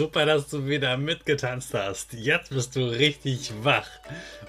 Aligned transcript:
Super, 0.00 0.24
dass 0.24 0.48
du 0.48 0.66
wieder 0.66 0.96
mitgetanzt 0.96 1.74
hast. 1.74 2.14
Jetzt 2.14 2.48
bist 2.48 2.74
du 2.74 2.86
richtig 2.86 3.52
wach. 3.60 3.86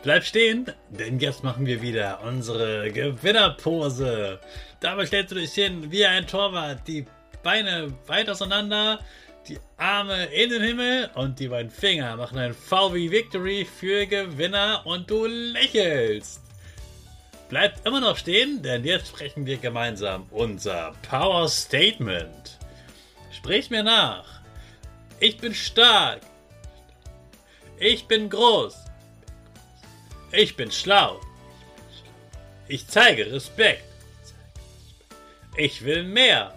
Bleib 0.02 0.24
stehen, 0.24 0.72
denn 0.88 1.20
jetzt 1.20 1.44
machen 1.44 1.66
wir 1.66 1.82
wieder 1.82 2.22
unsere 2.24 2.90
Gewinnerpose. 2.90 4.40
Dabei 4.80 5.06
stellst 5.06 5.32
du 5.32 5.36
dich 5.36 5.52
hin 5.52 5.92
wie 5.92 6.06
ein 6.06 6.26
Torwart, 6.26 6.88
die 6.88 7.06
Beine 7.44 7.94
weit 8.08 8.30
auseinander, 8.30 9.02
die 9.50 9.60
Arme 9.76 10.28
in 10.28 10.52
den 10.52 10.62
Himmel 10.62 11.10
und 11.16 11.38
die 11.38 11.50
beiden 11.50 11.70
Finger 11.70 12.16
machen 12.16 12.38
ein 12.38 12.54
V 12.54 12.94
wie 12.94 13.12
Victory 13.12 13.66
für 13.66 14.06
Gewinner 14.06 14.84
und 14.86 15.12
du 15.12 15.26
lächelst. 15.26 16.44
Bleib 17.50 17.86
immer 17.86 18.00
noch 18.00 18.16
stehen, 18.16 18.62
denn 18.62 18.86
jetzt 18.86 19.10
sprechen 19.10 19.46
wir 19.46 19.58
gemeinsam 19.58 20.28
unser 20.32 20.94
Power 21.10 21.50
Statement. 21.50 22.58
Sprich 23.34 23.70
mir 23.70 23.84
nach. 23.84 24.41
Ich 25.22 25.38
bin 25.38 25.54
stark. 25.54 26.22
Ich 27.78 28.08
bin 28.08 28.28
groß. 28.28 28.76
Ich 30.32 30.56
bin 30.56 30.72
schlau. 30.72 31.22
Ich 32.68 32.88
zeige 32.88 33.32
Respekt. 33.32 33.86
Ich 35.56 35.86
will 35.86 36.06
mehr. 36.06 36.56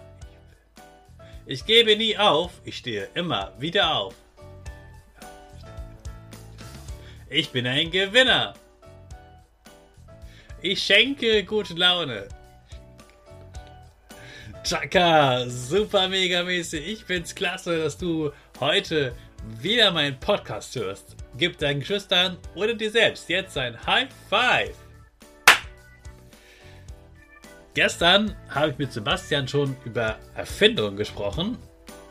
Ich 1.45 1.63
gebe 1.67 1.95
nie 1.95 2.17
auf. 2.17 2.53
Ich 2.63 2.77
stehe 2.77 3.07
immer 3.13 3.53
wieder 3.59 3.93
auf. 3.93 4.15
Ich 7.29 7.51
bin 7.51 7.67
ein 7.67 7.91
Gewinner. 7.91 8.55
Ich 10.63 10.81
schenke 10.81 11.43
gute 11.43 11.75
Laune. 11.75 12.29
Chaka, 14.63 15.47
super 15.47 16.07
mega 16.07 16.43
mäßig. 16.43 16.87
Ich 16.87 17.05
find's 17.05 17.35
klasse, 17.35 17.77
dass 17.77 17.95
du 17.99 18.31
heute 18.59 19.13
wieder 19.59 19.91
meinen 19.91 20.19
Podcast 20.19 20.75
hörst. 20.75 21.15
Gib 21.37 21.57
deinen 21.57 21.81
Geschwistern 21.81 22.37
oder 22.55 22.73
dir 22.73 22.89
selbst 22.89 23.29
jetzt 23.29 23.57
ein 23.57 23.77
High 23.85 24.09
Five. 24.29 24.75
Gestern 27.73 28.35
habe 28.49 28.71
ich 28.71 28.77
mit 28.77 28.93
Sebastian 28.93 29.47
schon 29.47 29.75
über 29.83 30.17
Erfindungen 30.33 30.95
gesprochen 30.95 31.57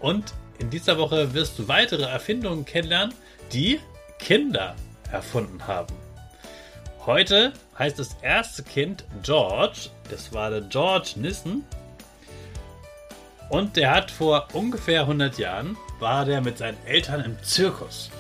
und 0.01 0.35
in 0.59 0.69
dieser 0.71 0.99
Woche 0.99 1.33
wirst 1.33 1.59
du 1.59 1.69
weitere 1.69 2.05
Erfindungen 2.05 2.65
kennenlernen, 2.65 3.15
die 3.53 3.81
Kinder 4.19 4.77
erfunden 5.11 5.67
haben. 5.67 5.95
Heute 7.07 7.53
heißt 7.79 7.99
das 7.99 8.17
erste 8.23 8.63
Kind 8.63 9.05
George, 9.23 9.89
das 10.11 10.33
war 10.33 10.51
der 10.51 10.61
George 10.63 11.15
Nissen 11.17 11.65
und 13.49 13.77
der 13.77 13.91
hat 13.91 14.11
vor 14.11 14.49
ungefähr 14.53 15.03
100 15.03 15.39
Jahren, 15.39 15.77
war 15.99 16.25
der 16.25 16.41
mit 16.41 16.59
seinen 16.59 16.79
Eltern 16.87 17.25
im 17.25 17.43
Zirkus. 17.43 18.11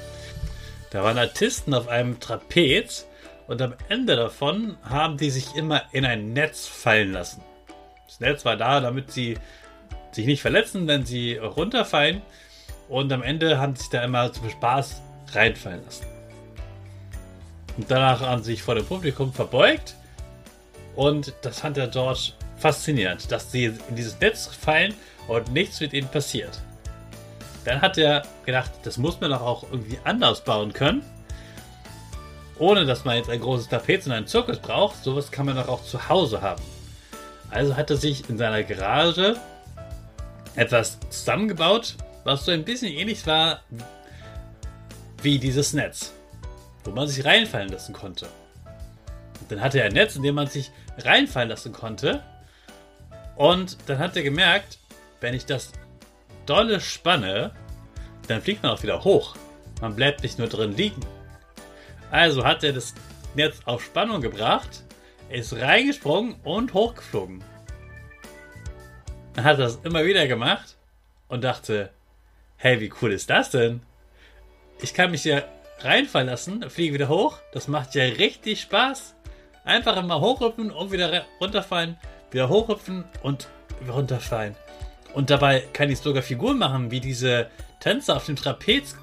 Da 0.90 1.02
waren 1.02 1.18
Artisten 1.18 1.74
auf 1.74 1.88
einem 1.88 2.20
Trapez 2.20 3.06
und 3.46 3.60
am 3.60 3.74
Ende 3.88 4.16
davon 4.16 4.76
haben 4.82 5.16
die 5.16 5.30
sich 5.30 5.54
immer 5.54 5.82
in 5.92 6.04
ein 6.04 6.32
Netz 6.32 6.66
fallen 6.66 7.12
lassen. 7.12 7.42
Das 8.06 8.20
Netz 8.20 8.44
war 8.44 8.56
da, 8.56 8.80
damit 8.80 9.10
sie 9.10 9.38
sich 10.12 10.26
nicht 10.26 10.40
verletzen, 10.40 10.86
wenn 10.86 11.04
sie 11.04 11.36
runterfallen. 11.36 12.22
Und 12.88 13.12
am 13.12 13.22
Ende 13.22 13.58
haben 13.58 13.74
sie 13.74 13.82
sich 13.82 13.90
da 13.90 14.04
immer 14.04 14.32
zum 14.32 14.48
Spaß 14.50 15.02
reinfallen 15.32 15.84
lassen. 15.84 16.06
Und 17.76 17.90
danach 17.90 18.20
haben 18.20 18.42
sie 18.42 18.52
sich 18.52 18.62
vor 18.62 18.76
dem 18.76 18.86
Publikum 18.86 19.32
verbeugt. 19.32 19.96
Und 20.94 21.34
das 21.42 21.60
fand 21.60 21.76
der 21.76 21.88
George 21.88 22.32
faszinierend, 22.56 23.30
dass 23.32 23.50
sie 23.50 23.64
in 23.64 23.96
dieses 23.96 24.20
Netz 24.20 24.46
fallen 24.46 24.94
und 25.26 25.52
nichts 25.52 25.80
mit 25.80 25.92
ihnen 25.92 26.08
passiert. 26.08 26.60
Dann 27.64 27.80
hat 27.80 27.96
er 27.98 28.22
gedacht, 28.44 28.70
das 28.82 28.98
muss 28.98 29.20
man 29.20 29.30
doch 29.30 29.40
auch 29.40 29.64
irgendwie 29.70 29.98
anders 30.04 30.44
bauen 30.44 30.72
können. 30.72 31.02
Ohne 32.58 32.84
dass 32.84 33.04
man 33.04 33.16
jetzt 33.16 33.30
ein 33.30 33.40
großes 33.40 33.68
Tapet 33.68 34.06
und 34.06 34.12
einen 34.12 34.26
Zirkus 34.26 34.58
braucht. 34.58 35.02
Sowas 35.02 35.30
kann 35.30 35.46
man 35.46 35.56
doch 35.56 35.68
auch 35.68 35.82
zu 35.82 36.08
Hause 36.08 36.42
haben. 36.42 36.62
Also 37.50 37.76
hat 37.76 37.90
er 37.90 37.96
sich 37.96 38.28
in 38.28 38.38
seiner 38.38 38.62
Garage 38.62 39.36
etwas 40.56 40.98
zusammengebaut, 41.10 41.96
was 42.24 42.44
so 42.44 42.52
ein 42.52 42.64
bisschen 42.64 42.92
ähnlich 42.92 43.26
war 43.26 43.60
wie 45.22 45.38
dieses 45.38 45.72
Netz, 45.72 46.12
wo 46.84 46.90
man 46.90 47.08
sich 47.08 47.24
reinfallen 47.24 47.70
lassen 47.70 47.92
konnte. 47.92 48.26
Und 49.40 49.50
dann 49.50 49.60
hatte 49.60 49.80
er 49.80 49.86
ein 49.86 49.92
Netz, 49.92 50.16
in 50.16 50.22
dem 50.22 50.34
man 50.34 50.46
sich 50.46 50.70
reinfallen 50.98 51.48
lassen 51.48 51.72
konnte. 51.72 52.22
Und 53.36 53.78
dann 53.86 53.98
hat 53.98 54.16
er 54.16 54.22
gemerkt, 54.22 54.78
wenn 55.20 55.34
ich 55.34 55.46
das 55.46 55.72
dolle 56.46 56.80
spanne, 56.80 57.52
dann 58.28 58.42
fliegt 58.42 58.62
man 58.62 58.72
auch 58.72 58.82
wieder 58.82 59.04
hoch. 59.04 59.36
Man 59.80 59.96
bleibt 59.96 60.22
nicht 60.22 60.38
nur 60.38 60.48
drin 60.48 60.76
liegen. 60.76 61.04
Also 62.10 62.44
hat 62.44 62.64
er 62.64 62.72
das 62.72 62.94
Netz 63.34 63.60
auf 63.64 63.84
Spannung 63.84 64.20
gebracht, 64.20 64.84
ist 65.28 65.52
reingesprungen 65.54 66.36
und 66.44 66.74
hochgeflogen. 66.74 67.42
Dann 69.34 69.44
hat 69.44 69.58
er 69.58 69.64
das 69.64 69.80
immer 69.82 70.04
wieder 70.04 70.26
gemacht 70.28 70.76
und 71.28 71.42
dachte, 71.42 71.90
hey, 72.56 72.80
wie 72.80 72.92
cool 73.02 73.12
ist 73.12 73.30
das 73.30 73.50
denn? 73.50 73.82
Ich 74.80 74.94
kann 74.94 75.10
mich 75.10 75.22
hier 75.22 75.48
reinfallen 75.80 76.28
lassen, 76.28 76.68
fliege 76.70 76.94
wieder 76.94 77.08
hoch. 77.08 77.38
Das 77.52 77.68
macht 77.68 77.94
ja 77.94 78.04
richtig 78.04 78.60
Spaß. 78.62 79.14
Einfach 79.64 79.96
immer 79.96 80.20
hochhüpfen 80.20 80.70
und 80.70 80.92
wieder 80.92 81.24
runterfallen, 81.40 81.96
wieder 82.30 82.48
hochhüpfen 82.48 83.04
und 83.22 83.48
runterfallen. 83.88 84.56
Und 85.14 85.30
dabei 85.30 85.60
kann 85.72 85.90
ich 85.90 86.00
sogar 86.00 86.22
Figuren 86.22 86.58
machen, 86.58 86.90
wie 86.90 87.00
diese 87.00 87.48
Tänzer 87.80 88.16
auf 88.16 88.26
dem 88.26 88.36
Trapez. 88.36 88.96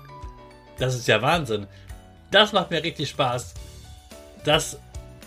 Das 0.78 0.96
ist 0.96 1.08
ja 1.08 1.22
Wahnsinn. 1.22 1.68
Das 2.32 2.52
macht 2.52 2.70
mir 2.70 2.84
richtig 2.84 3.10
Spaß. 3.10 3.54
Das 4.44 4.78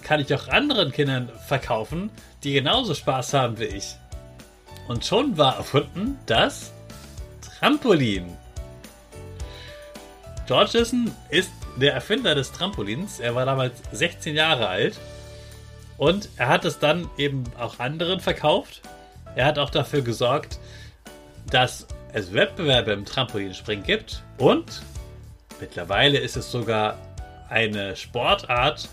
kann 0.03 0.21
ich 0.21 0.33
auch 0.35 0.49
anderen 0.49 0.93
Kindern 0.93 1.31
verkaufen, 1.47 2.11
die 2.43 2.53
genauso 2.53 2.95
Spaß 2.95 3.33
haben 3.33 3.59
wie 3.59 3.65
ich. 3.65 3.97
Und 4.87 5.07
schon 5.07 5.39
war 5.39 5.57
erfunden 5.57 6.19
das 6.27 6.73
Trampolin. 7.41 8.37
George 10.47 10.79
Essen 10.79 11.11
ist 11.31 11.51
der 11.77 11.95
Erfinder 11.95 12.35
des 12.35 12.53
Trampolins. 12.53 13.19
Er 13.19 13.35
war 13.35 13.47
damals 13.47 13.81
16 13.93 14.35
Jahre 14.35 14.69
alt. 14.69 14.99
Und 15.97 16.29
er 16.37 16.49
hat 16.49 16.67
es 16.67 16.79
dann 16.79 17.09
eben 17.17 17.45
auch 17.59 17.79
anderen 17.79 18.21
verkauft. 18.21 18.83
Er 19.37 19.47
hat 19.47 19.59
auch 19.59 19.71
dafür 19.71 20.03
gesorgt, 20.03 20.59
dass 21.50 21.87
es 22.12 22.32
Wettbewerbe 22.32 22.93
im 22.93 23.05
Trampolinspringen 23.05 23.85
gibt 23.85 24.23
und 24.38 24.82
mittlerweile 25.61 26.19
ist 26.19 26.37
es 26.37 26.50
sogar 26.50 26.96
eine 27.49 27.96
Sportart, 27.96 28.88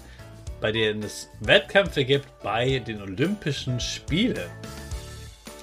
bei 0.59 0.71
der 0.71 0.95
es 0.98 1.30
Wettkämpfe 1.39 2.06
gibt 2.06 2.27
bei 2.44 2.80
den 2.80 3.01
Olympischen 3.01 3.80
Spielen. 3.80 4.50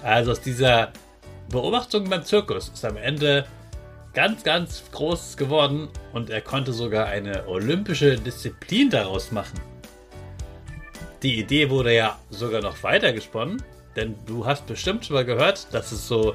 Also 0.02 0.32
aus 0.32 0.40
dieser 0.40 0.92
Beobachtung 1.48 2.08
beim 2.08 2.24
Zirkus 2.24 2.68
ist 2.68 2.84
am 2.84 2.96
Ende 2.96 3.46
ganz, 4.14 4.42
ganz 4.42 4.82
groß 4.92 5.36
geworden 5.36 5.88
und 6.12 6.30
er 6.30 6.40
konnte 6.40 6.72
sogar 6.72 7.06
eine 7.06 7.46
olympische 7.46 8.16
Disziplin 8.16 8.90
daraus 8.90 9.30
machen. 9.30 9.60
Die 11.22 11.38
Idee 11.38 11.70
wurde 11.70 11.94
ja 11.94 12.18
sogar 12.30 12.60
noch 12.60 12.82
weiter 12.82 13.12
gesponnen, 13.12 13.62
denn 13.96 14.14
du 14.26 14.46
hast 14.46 14.66
bestimmt 14.66 15.04
schon 15.04 15.14
mal 15.14 15.24
gehört, 15.24 15.72
dass 15.72 15.92
es 15.92 16.06
so 16.06 16.34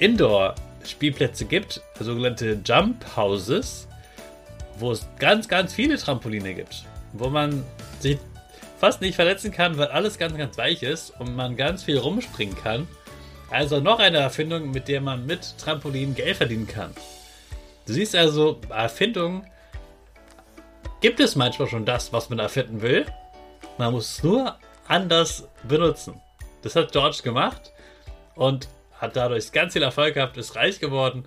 Indoor-Spielplätze 0.00 1.44
gibt, 1.44 1.80
sogenannte 1.98 2.58
Jump 2.64 3.16
Houses, 3.16 3.86
wo 4.78 4.92
es 4.92 5.06
ganz, 5.18 5.46
ganz 5.46 5.74
viele 5.74 5.96
Trampoline 5.98 6.54
gibt, 6.54 6.84
wo 7.12 7.28
man 7.28 7.64
sich 8.00 8.18
fast 8.78 9.02
nicht 9.02 9.14
verletzen 9.14 9.52
kann, 9.52 9.76
weil 9.76 9.88
alles 9.88 10.18
ganz, 10.18 10.36
ganz 10.36 10.56
weich 10.56 10.82
ist 10.82 11.12
und 11.20 11.36
man 11.36 11.56
ganz 11.56 11.84
viel 11.84 11.98
rumspringen 11.98 12.56
kann. 12.56 12.88
Also 13.50 13.80
noch 13.80 13.98
eine 13.98 14.18
Erfindung, 14.18 14.70
mit 14.70 14.88
der 14.88 15.02
man 15.02 15.26
mit 15.26 15.58
Trampolin 15.58 16.14
Geld 16.14 16.36
verdienen 16.36 16.66
kann. 16.66 16.94
Du 17.86 17.92
siehst 17.92 18.16
also, 18.16 18.58
Erfindungen 18.70 19.46
gibt 21.00 21.20
es 21.20 21.36
manchmal 21.36 21.68
schon 21.68 21.84
das, 21.84 22.12
was 22.12 22.30
man 22.30 22.38
erfinden 22.38 22.80
will. 22.80 23.04
Man 23.76 23.92
muss 23.92 24.18
es 24.18 24.22
nur 24.22 24.56
anders 24.88 25.48
benutzen. 25.64 26.20
Das 26.62 26.74
hat 26.74 26.92
George 26.92 27.18
gemacht 27.22 27.72
und 28.34 28.68
hat 29.00 29.16
dadurch 29.16 29.50
ganz 29.52 29.72
viel 29.72 29.82
Erfolg 29.82 30.14
gehabt, 30.14 30.36
ist 30.36 30.56
reich 30.56 30.78
geworden. 30.78 31.24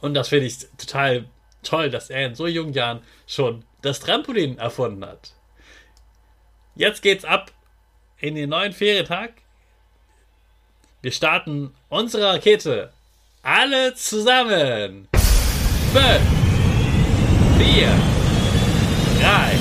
Und 0.00 0.14
das 0.14 0.28
finde 0.28 0.46
ich 0.46 0.58
total 0.76 1.26
toll, 1.62 1.90
dass 1.90 2.10
er 2.10 2.26
in 2.26 2.34
so 2.34 2.46
jungen 2.46 2.72
Jahren 2.72 3.02
schon 3.26 3.64
das 3.82 4.00
Trampolin 4.00 4.58
erfunden 4.58 5.06
hat. 5.06 5.32
Jetzt 6.74 7.02
geht's 7.02 7.24
ab 7.24 7.52
in 8.18 8.34
den 8.34 8.50
neuen 8.50 8.72
Ferientag. 8.72 9.32
Wir 11.02 11.12
starten 11.12 11.72
unsere 11.88 12.34
Rakete. 12.34 12.92
Alle 13.42 13.94
zusammen. 13.94 15.08
5, 15.92 16.20
4, 17.58 17.88
3, 19.20 19.52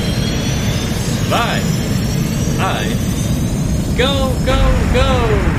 2, 1.29 1.61
1. 2.65 3.15
Go, 3.97 4.33
go, 4.45 4.57
go! 4.93 5.54